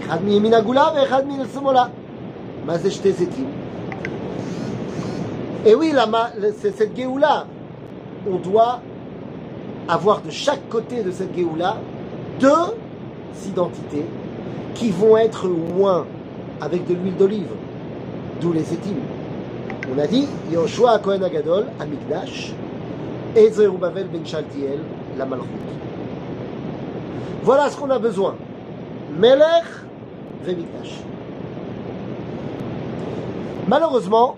[0.00, 1.84] אחד מימין הגולה ואחד מן השמאלה.
[2.66, 3.50] מה זה שתי זיתים?
[5.67, 5.93] Et oui,
[6.61, 7.45] c'est cette Géoula,
[8.25, 8.79] on doit
[9.89, 11.75] avoir de chaque côté de cette Géoula
[12.39, 12.73] deux
[13.45, 14.05] identités
[14.75, 16.05] qui vont être moins
[16.61, 17.49] avec de l'huile d'olive,
[18.39, 19.01] d'où les étimes.
[19.93, 22.53] On a dit Yoshua Kohen Agadol, Amigdash,
[23.35, 24.79] et Zerubbabel ben Shaltiel,
[25.17, 25.47] la Malchut.
[27.43, 28.35] Voilà ce qu'on a besoin.
[29.19, 29.65] Melech
[30.45, 31.01] Vemikdash.
[33.67, 34.37] Malheureusement,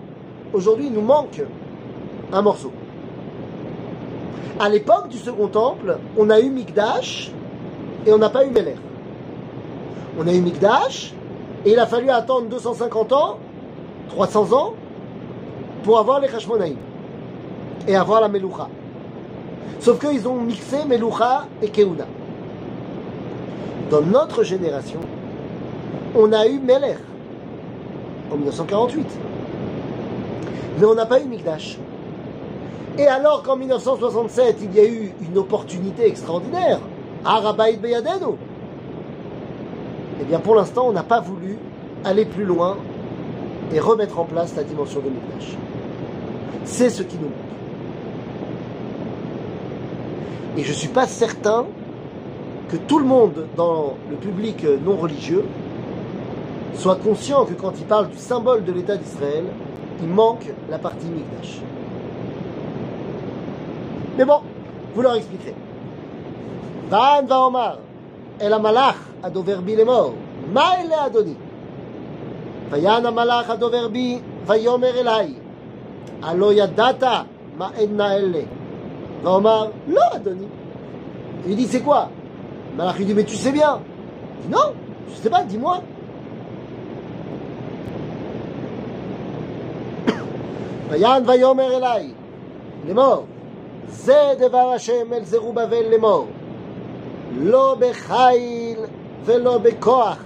[0.52, 1.42] aujourd'hui, il nous manque
[2.32, 2.72] un morceau.
[4.58, 7.30] À l'époque du Second Temple, on a eu Mikdash
[8.06, 8.76] et on n'a pas eu Melech.
[10.18, 11.14] On a eu Mikdash
[11.64, 13.38] et il a fallu attendre 250 ans,
[14.10, 14.74] 300 ans,
[15.82, 16.76] pour avoir les Hashmonaïm
[17.88, 18.68] et avoir la Meloucha.
[19.78, 22.06] Sauf qu'ils ont mixé Meloucha et Keuna.
[23.90, 25.00] Dans notre génération,
[26.14, 26.98] on a eu Melech
[28.30, 29.29] en 1948.
[30.80, 31.76] Mais on n'a pas eu Mikdash.
[32.98, 36.80] Et alors qu'en 1967, il y a eu une opportunité extraordinaire,
[37.22, 38.38] Arabaïd Beyadeno,
[40.20, 41.58] eh bien pour l'instant, on n'a pas voulu
[42.02, 42.78] aller plus loin
[43.74, 45.56] et remettre en place la dimension de Mikdash.
[46.64, 47.32] C'est ce qui nous manque.
[50.56, 51.66] Et je ne suis pas certain
[52.70, 55.44] que tout le monde dans le public non religieux
[56.74, 59.44] soit conscient que quand il parle du symbole de l'État d'Israël,
[60.01, 61.61] il manque la partie Mikdash.
[64.17, 64.41] Mais bon,
[64.93, 65.55] vous leur expliquerez.
[66.89, 67.77] Van va Omar,
[68.39, 70.13] El Amalach adover bi lemor,
[70.51, 71.35] ma ele adoni.
[72.71, 75.33] ויען המלאך הדובר בי, ויאמר אליי,
[76.23, 77.03] הלא ידעת
[77.57, 78.41] מה עדנה אלה.
[79.23, 80.45] ואומר, לא, אדוני.
[81.47, 82.09] Il dit, c'est quoi
[82.71, 83.79] Le malach lui dit, mais tu sais bien.
[84.41, 84.73] Il dit, non,
[85.09, 85.81] je sais pas, dis-moi.
[90.89, 92.11] ויען ויאמר אליי,
[92.87, 93.25] לאמור,
[93.89, 96.25] זה דבר השם אל זרובבל לאמור,
[97.37, 98.79] לא בחיל
[99.25, 100.17] ולא בכוח,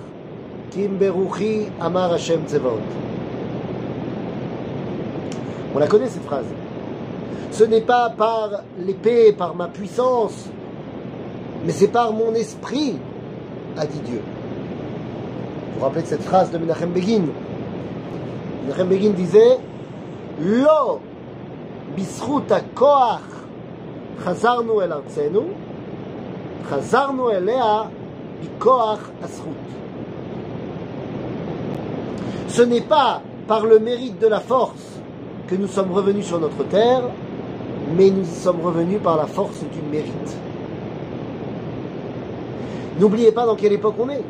[0.71, 2.83] כי אם ברוחי אמר השם צבאות.
[5.75, 6.47] On la connaît cette phrase.
[7.51, 10.49] Ce n'est pas par l'épée, par ma puissance,
[11.65, 12.95] mais c'est par mon esprit,
[13.77, 14.21] a dit Dieu.
[15.73, 17.25] Vous vous rappelez de cette phrase de Menachem Begin
[18.65, 19.57] Menachem Begin disait
[32.48, 35.00] ce n'est pas par le mérite de la force
[35.46, 37.02] que nous sommes revenus sur notre terre,
[37.96, 40.36] mais nous y sommes revenus par la force du mérite.
[42.98, 44.22] N'oubliez pas dans quelle époque on est.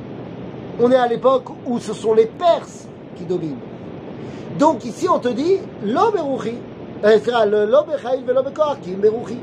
[0.80, 3.73] On est à l'époque où ce sont les Perses qui dominent.
[4.57, 6.55] Donc ici on te dit lo beruchi,
[7.03, 9.37] euh, c'est-à-dire, le lo bechaïl velo bekoach, ki beruchi.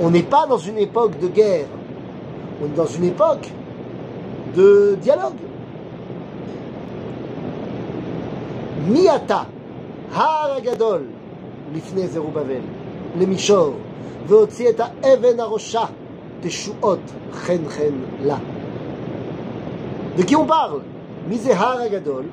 [0.00, 1.66] On n'est pas dans une époque de guerre.
[2.62, 3.50] On est dans une époque
[4.54, 5.32] de dialogue.
[8.88, 9.42] מיעתה,
[10.12, 11.02] הר הגדול,
[11.74, 12.60] לפני זרובבל,
[13.20, 13.74] למישור,
[14.26, 15.84] והוציא את האבן הראשה,
[16.40, 17.00] תשועות
[17.32, 18.38] חן חן לה.
[20.16, 20.82] De qui on parle
[21.28, 22.24] Mi c'est Har Agadol.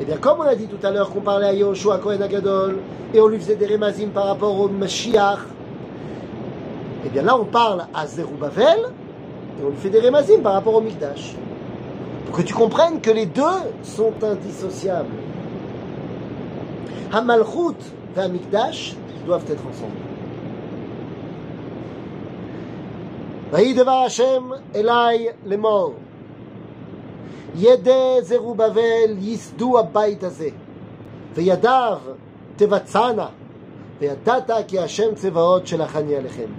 [0.00, 2.78] Eh bien, comme on a dit tout à l'heure qu'on parlait à Yoshua Kohen Agadol,
[3.12, 5.40] et on lui faisait des rémazim par rapport au Mashiach,
[7.04, 8.78] eh bien là on parle à Zerubbabel,
[9.60, 11.34] et on lui fait des rémazim par rapport au Mikdash.
[12.26, 13.42] Pour que tu comprennes que les deux
[13.82, 15.08] sont indissociables.
[17.12, 17.76] Hamalchut
[18.16, 18.94] et Mikdash
[19.26, 19.96] doivent être ensemble.
[23.52, 25.94] ויהי דבר השם אליי לאמור,
[27.56, 30.48] ידי זרובבל ייסדו הבית הזה,
[31.34, 31.98] וידיו
[32.56, 33.26] תבצענה,
[34.00, 36.50] וידעת כי השם צבאות שלחני עליכם.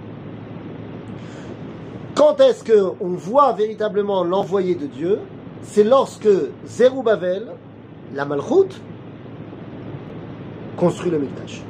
[2.14, 5.18] Quand est-ce qu'on voit véritablement l'envoyé de Dieu
[5.62, 6.28] C'est lorsque
[6.66, 7.52] Zerubbabel,
[8.14, 8.80] la Malchut,
[10.76, 11.62] construit le Mikdash.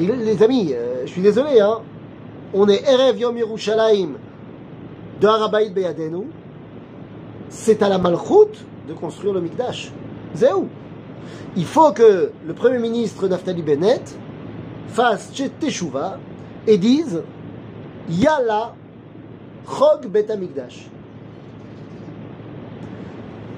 [0.00, 1.78] Et les amis, euh, je suis désolé, hein,
[2.54, 4.14] on est Erev Yom Yerushalayim
[5.20, 6.24] de Harabaït Beyadenu,
[7.53, 9.91] c'est à la Malchut de construire le Mikdash.
[10.35, 10.67] Zéou.
[11.55, 14.17] Il faut que le Premier ministre Naftali Bennett
[14.87, 16.17] fasse Teshuva
[16.65, 17.21] et dise
[18.09, 18.73] Yalla
[19.67, 20.87] Chog Bet Hamikdash.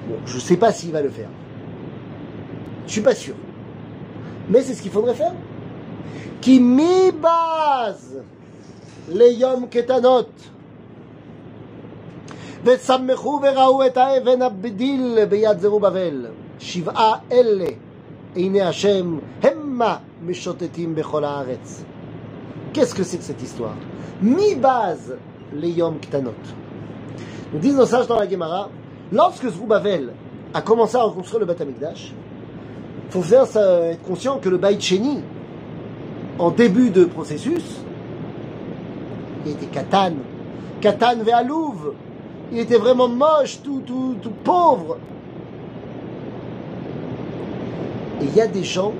[0.08, 1.30] Bon, je ne sais pas s'il va le faire.
[2.86, 3.34] Je suis pas sûr.
[4.50, 5.32] Mais c'est ce qu'il faudrait faire.
[6.42, 8.22] Qui mi base
[9.08, 10.28] les Yom Ketanot.
[12.65, 16.25] ושמחו וראו את האבן הבדיל ביד זרובבל.
[16.59, 17.65] שבעה אלה
[18.35, 21.83] עיני השם המה משוטטים בכל הארץ.
[22.73, 23.75] Qu'est-ce que c'est que cette histoire
[24.21, 25.17] Mi-base
[25.53, 26.43] les Yom Ktanot.
[27.51, 28.69] Nous disent nos sages dans la Gemara,
[29.11, 30.13] lorsque Zerubbabel
[30.53, 32.13] a commencé à reconstruire le Beth Amikdash,
[33.07, 35.21] il faut faire ça- être conscient que le Beit Sheni,
[36.39, 37.81] en début de processus,
[39.45, 40.13] il était Katan,
[40.79, 41.93] Katan Ve'alouv,
[42.52, 44.98] il était vraiment moche, tout, tout, tout pauvre.
[48.20, 48.92] Et il y a des gens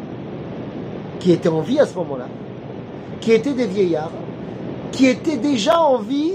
[1.21, 2.27] qui étaient en vie à ce moment-là,
[3.21, 4.11] qui étaient des vieillards,
[4.93, 6.35] qui étaient déjà en vie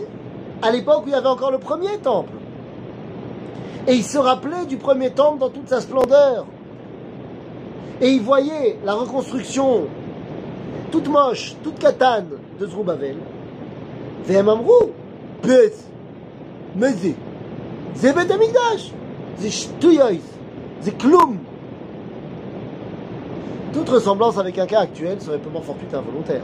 [0.62, 2.34] à l'époque où il y avait encore le premier temple.
[3.88, 6.46] Et ils se rappelaient du premier temple dans toute sa splendeur.
[8.00, 9.86] Et ils voyaient la reconstruction
[10.92, 12.28] toute moche, toute catane
[12.60, 13.18] de Zrubavel.
[14.26, 14.92] Vemamrou,
[15.42, 15.91] pète
[16.75, 17.11] מה זה?
[17.95, 18.93] זה בית המקדש,
[19.37, 20.21] זה שטויות,
[20.81, 21.39] זה כלום.
[23.73, 26.41] Toute ressemblance avec un cas actuel serait purement fortuite et involontaire.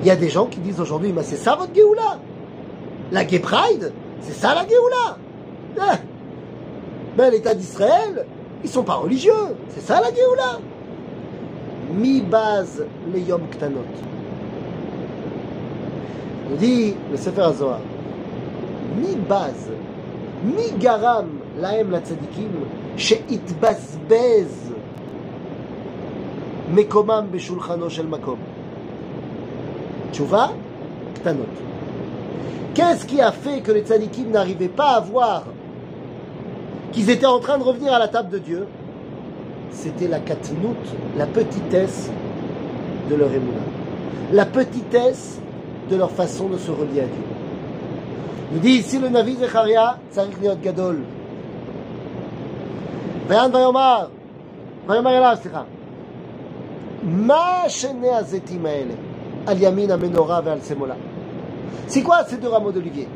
[0.00, 2.18] Il y a des gens qui disent aujourd'hui, mais c'est ça votre Géoula
[3.12, 5.18] La Gay Pride, c'est ça la Géoula
[5.76, 8.24] Eh Ben l'État d'Israël,
[8.64, 9.32] ils sont pas religieux,
[9.68, 10.60] c'est ça la Géoula
[11.92, 13.80] Mi base les Yom Ktanot.
[16.48, 17.80] nous dit le Sefer HaZohar,
[18.96, 19.74] mi base,
[20.44, 21.28] mi garam
[21.60, 22.50] laem la tzadikim,
[23.00, 24.72] שהתבזבז
[26.74, 28.38] מקומם בשולחנו של מקום.
[30.10, 30.46] תשובה,
[31.14, 31.46] קטנות.
[32.74, 35.44] Qu'est-ce qui a fait que les tzadikim n'arrivaient pas à voir
[36.92, 38.66] qu'ils étaient en train de revenir à la table de Dieu
[39.72, 40.84] C'était la katnout,
[41.16, 42.10] la petitesse
[43.10, 43.64] de leur émouna.
[44.32, 45.40] La petitesse
[45.90, 47.33] de leur façon de se relier à Dieu.
[48.52, 51.02] Il dit ici le Navi Zecharia, צריך להיות גדול.
[53.26, 54.06] ויען ויאמר,
[54.86, 55.62] ויאמר אליו, סליחה,
[57.02, 58.94] מה שני הזיתים האלה
[59.46, 60.94] על ימין המנורה ועל שמאלה?
[61.88, 63.08] C'est quoi ces deux rameaux d'olivier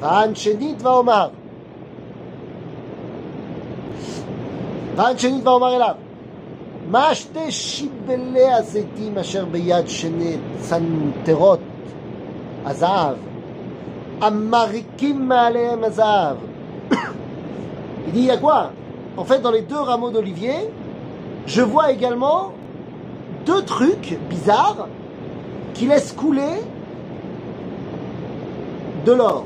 [0.00, 1.28] וען שנית ואומר,
[4.96, 5.94] וען שנית ואומר אליו,
[6.90, 11.58] מה שתי שיבלי הזיתים אשר ביד שני צנתרות
[12.64, 13.16] הזהב,
[14.21, 15.33] Amarikim
[18.07, 18.71] Il dit, il y a quoi?
[19.17, 20.53] En fait, dans les deux rameaux d'olivier,
[21.45, 22.51] je vois également
[23.45, 24.87] deux trucs bizarres
[25.73, 26.61] qui laissent couler
[29.05, 29.45] de l'or,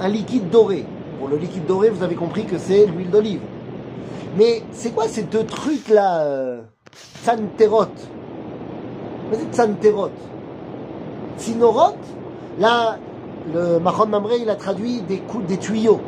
[0.00, 0.84] un liquide doré.
[1.20, 3.40] Bon, le liquide doré, vous avez compris que c'est l'huile d'olive.
[4.36, 6.62] Mais c'est quoi ces deux trucs-là euh,
[7.24, 7.86] Tsanterot.
[9.30, 10.10] Vous êtes Tsanterot.
[11.38, 11.96] Tsinorot
[13.52, 16.00] le Mahon Mamre, il a traduit des coups, des tuyaux.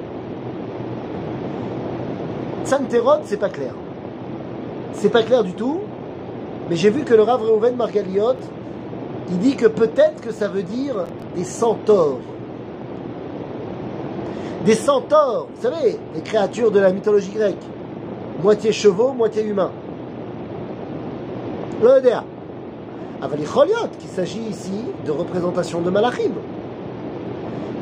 [2.64, 3.74] Tsanterot, c'est pas clair.
[4.93, 5.80] C'est pas clair du tout.
[6.68, 8.37] Mais j'ai vu que le Rav Reuven Margaliot,
[9.28, 10.97] il dit que peut-être que ça veut dire
[11.37, 12.18] des centaures.
[14.64, 17.62] Des centaures, vous savez, les créatures de la mythologie grecque.
[18.43, 19.70] Moitié chevaux, moitié humains.
[21.82, 22.24] L'Odea.
[23.22, 26.32] Avalicholiot, ah, ben, qu'il s'agit ici de représentation de Malachim.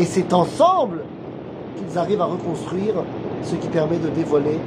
[0.00, 1.02] Et c'est ensemble
[1.76, 2.94] qu'ils arrivent à reconstruire
[3.42, 4.58] ce qui permet de dévoiler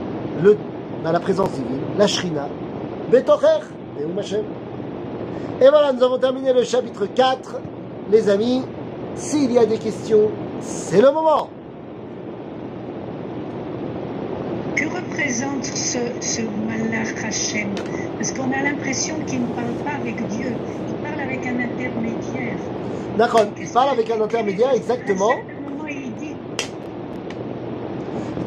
[0.43, 0.55] le,
[1.03, 2.47] la présence divine, la Shrina,
[3.11, 3.65] Betocher,
[4.19, 4.43] Hashem.
[5.59, 7.55] Et voilà, nous avons terminé le chapitre 4.
[8.11, 8.61] Les amis,
[9.15, 10.29] s'il y a des questions,
[10.61, 11.49] c'est le moment.
[14.75, 17.69] Que représente ce, ce Malach Hashem
[18.19, 20.51] Parce qu'on a l'impression qu'il ne parle pas avec Dieu,
[21.43, 22.57] avec un intermédiaire.
[23.17, 25.31] D'accord, il parle avec un intermédiaire, exactement.
[25.31, 26.35] À il dit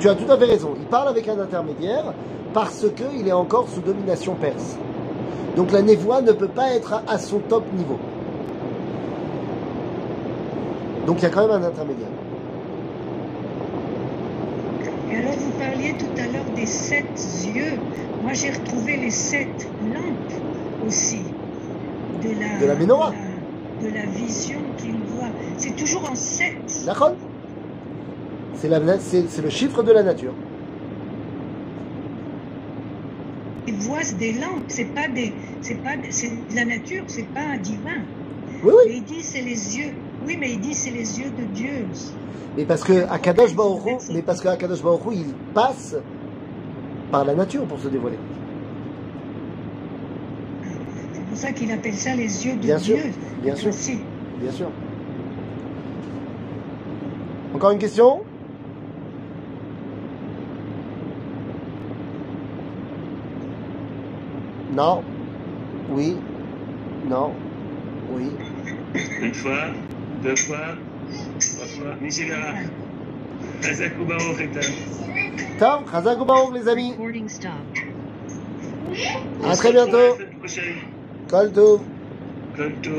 [0.01, 0.75] Tu as tout à fait raison.
[0.79, 2.05] Il parle avec un intermédiaire
[2.53, 4.77] parce qu'il est encore sous domination perse.
[5.57, 7.99] Donc la névoie ne peut pas être à- à son top niveau.
[11.07, 12.09] Donc il y a quand même un intermédiaire.
[15.11, 17.05] Et alors, vous parliez tout à l'heure des sept
[17.47, 17.79] yeux.
[18.23, 21.23] Moi, j'ai retrouvé les sept lampes aussi.
[22.23, 23.11] De la, De la menorah.
[23.81, 25.29] De la, de la vision qu'il voit.
[25.59, 26.83] C'est toujours en sept.
[26.87, 27.13] D'accord
[28.55, 30.33] C'est la- c'est- c'est le chiffre de la nature.
[33.69, 34.65] Il voit des lampes.
[34.69, 37.03] C'est pas des, c'est pas, des- c'est de la nature.
[37.09, 38.01] C'est pas un divin.
[38.65, 38.95] Oui, Mais oui.
[38.99, 39.93] il dit c'est les yeux.
[40.27, 41.87] Oui, mais il dit c'est les yeux de Dieu.
[42.57, 45.95] Mais parce que Akadosh Baruch mais parce que Akadosh Baruch Hu, il passe
[47.13, 48.17] par la nature pour se dévoiler.
[51.37, 53.13] C'est pour ça qu'il appelle ça les yeux de Bien sûr, Dieu.
[53.43, 53.69] bien sûr.
[53.69, 53.99] Aussi.
[54.41, 54.71] Bien sûr.
[57.55, 58.23] Encore une question?
[64.73, 65.03] Non
[65.91, 66.17] Oui
[67.07, 67.35] Non
[68.13, 68.31] Oui
[69.21, 69.59] Une fois,
[70.23, 70.57] deux fois,
[71.39, 71.95] trois fois.
[72.01, 72.53] Nishigara.
[75.61, 76.95] Baruch Chazak ou Baruch, les amis.
[79.45, 80.17] À très bientôt
[81.33, 81.53] La semaine prochaine.
[81.53, 81.89] Kol Tov
[82.55, 82.95] Comme tout.